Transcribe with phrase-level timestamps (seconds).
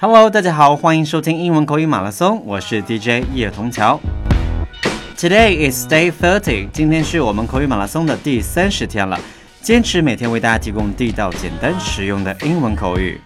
[0.00, 3.98] Hello，大家好，欢迎收听英文口语马拉松，我是 DJ 叶童桥。
[5.16, 9.18] Today is day thirty，今天是我们口语马拉松的第三十天了，
[9.60, 13.20] 坚持每天为大家提供地道、简单、实用的英文口语。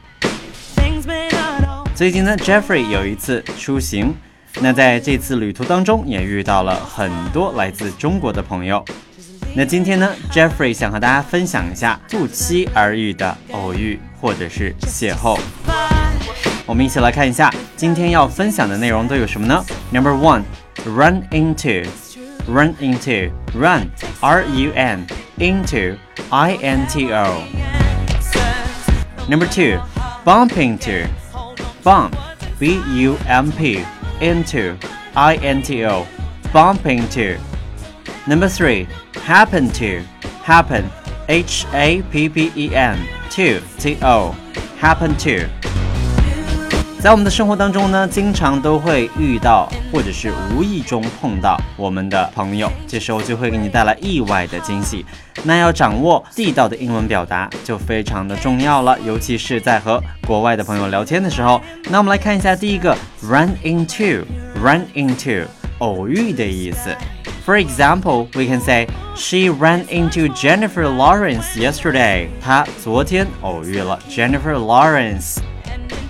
[1.95, 4.15] 最近呢，Jeffrey 有一次出行，
[4.63, 8.83] 那在这次旅途当中也遇到了很多来自中国的朋友。
[9.55, 15.39] 那今天呢，Jeffrey 想和大家分享一下不期而遇的偶遇或者是邂逅。
[16.66, 19.64] 我们一起来看一下今天要分享的内容都有什么呢？
[19.92, 20.44] Number one,
[20.86, 21.88] run into,
[22.48, 25.98] run into, run, R U N, into,
[26.30, 27.44] I N T O.
[29.30, 29.80] Number two,
[30.26, 31.08] bump into,
[31.84, 32.16] bump,
[32.60, 33.84] B U M P,
[34.20, 34.76] into,
[35.14, 36.06] I N T O,
[36.54, 37.38] bump into.
[38.26, 38.88] Number three,
[39.24, 40.02] happen to,
[40.44, 40.90] happen,
[41.30, 42.98] H A P P E N,
[43.32, 44.36] to, T O,
[44.80, 45.48] happen to.
[47.03, 55.05] 在我们的生活当中呢，经常都会遇到，或者是无意中碰到我们的朋友，这时候就会给你带来意外的惊喜。
[55.43, 61.61] 那要掌握地道的英文表达就非常的重要了，尤其是在和国外的朋友聊天的时候。
[61.91, 65.45] 那我们来看一下第一个，run into，run into，
[65.79, 66.97] 偶遇的意思。
[67.45, 68.87] For example, we can say
[69.17, 72.29] she ran into Jennifer Lawrence yesterday.
[72.41, 75.39] 她昨天偶遇了 Jennifer Lawrence。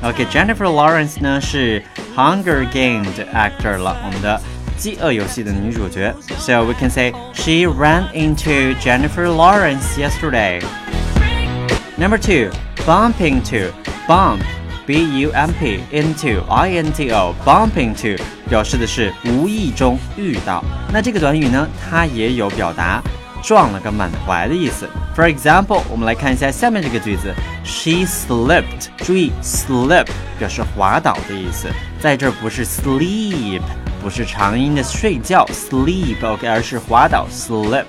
[0.04, 1.82] OK，Jennifer Lawrence 呢是《
[2.16, 4.40] Hunger Game》的 actor 了，我们的
[4.78, 6.14] 饥饿游戏的女主角。
[6.38, 10.62] So we can say she ran into Jennifer Lawrence yesterday.
[11.98, 12.52] Number two,
[12.86, 13.72] bump into,
[14.08, 14.42] bump,
[14.86, 20.64] B-U-M-P, into, I-N-T-O, bump into 表示的是无意中遇到。
[20.94, 23.02] 那这个短语呢，它也有表达
[23.42, 24.88] 撞了个满怀的意思。
[25.16, 27.34] For example，我们来看一下下面这个句子
[27.65, 28.89] ：She slipped。
[28.99, 30.07] 注意，slip
[30.39, 31.69] 表示滑倒的意思，
[32.01, 33.63] 在这儿不是 sleep，
[34.03, 37.85] 不是长音的睡觉 sleep，OK，而是滑倒 slip。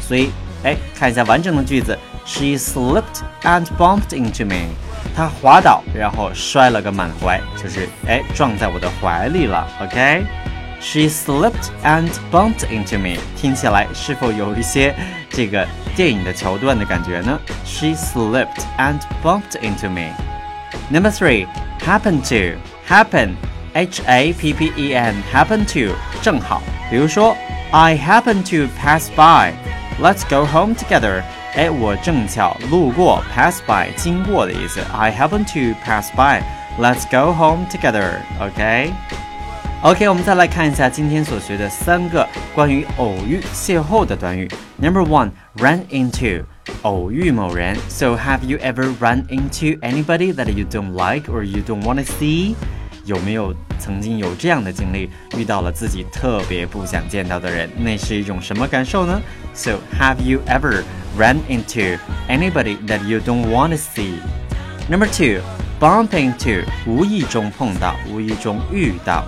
[0.00, 0.30] 所以，
[0.64, 4.68] 哎，看一下完整的句子：She slipped and bumped into me。
[5.14, 10.24] 她滑倒，然后摔了个满怀，就是哎撞在我的怀里了，OK。
[10.79, 14.93] She slipped and bumped into me，听起来是否有一些
[15.29, 15.65] 这个
[15.95, 17.39] 电影的桥段的感觉呢？
[17.63, 21.47] She slipped and bumped into me。Number three,
[21.79, 23.35] happen to happen,
[23.73, 27.35] H A P P E N happen to 正好，比如说
[27.71, 29.53] I happen to pass by,
[30.01, 31.23] let's go home together。
[31.55, 34.81] 哎，我正巧路过，pass by 经过的意思。
[34.91, 36.41] I happen to pass by,
[36.77, 38.91] let's go home together。OK。
[39.83, 42.25] OK，我们再来看一下今天所学的三个
[42.55, 44.49] 关于偶遇、邂逅的短语。
[44.77, 46.45] Number one, run into，
[46.83, 47.75] 偶遇某人。
[47.89, 52.03] So have you ever run into anybody that you don't like or you don't want to
[52.03, 52.55] see？
[53.03, 57.69] 有没有曾经有这样的经历，遇到了自己特别不想见到的人？
[57.77, 59.21] 那是一种什么感受呢？
[59.53, 60.83] So have you ever
[61.17, 65.41] run into anybody that you don't want to see？Number two,
[65.81, 69.25] bump into，无意中碰到，无意中遇到。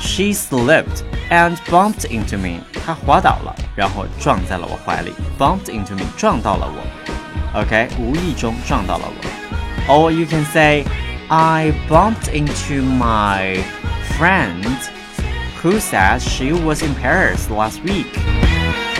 [0.00, 2.60] She slipped and bumped into me.
[2.84, 5.12] 她滑倒了，然后撞在了我怀里。
[5.38, 7.60] Bumped into me，撞到了我。
[7.60, 9.88] OK，无意中撞到了我。
[9.88, 10.84] Or you can say,
[11.28, 13.58] I bumped into my
[14.18, 14.64] friend
[15.62, 18.06] who said she was in Paris last week.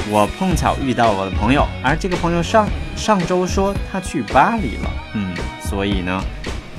[0.08, 4.90] 我碰巧遇到我的朋友，而这个朋友上上周说他去巴黎了。
[5.14, 6.22] 嗯，所以呢，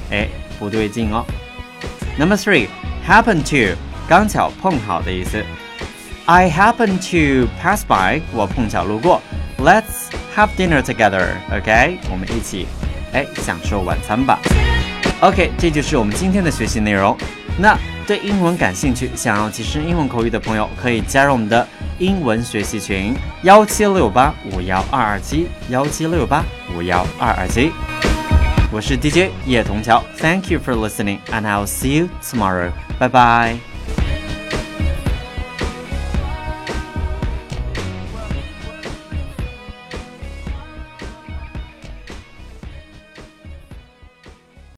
[0.09, 0.27] 哎，
[0.57, 1.25] 不对劲哦。
[2.17, 2.67] Number three,
[3.07, 3.77] happen to.
[4.08, 5.42] 刚巧碰好的意思。
[6.26, 9.20] I happen to pass by，我碰巧路过。
[9.58, 12.66] Let's have dinner together，OK？、我们一起
[13.12, 14.38] 哎享受晚餐吧。
[15.20, 17.16] OK，这就是我们今天的学习内容。
[17.58, 17.76] 那
[18.06, 21.66] 对英文感兴趣，想要提升英文口语的朋友，可以加入我们的
[21.98, 27.70] 英文学习群：幺七六八五幺二二七幺七六八五幺二二七。
[28.72, 32.70] 我是 DJ 叶童桥，Thank you for listening, and I'll see you tomorrow.
[32.98, 33.71] Bye bye.